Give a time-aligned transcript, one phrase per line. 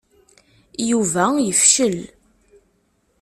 [0.89, 1.97] Yuba yefcel.